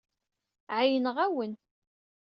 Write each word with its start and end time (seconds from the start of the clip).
Ɛeyyneɣ-awen. 0.77 1.53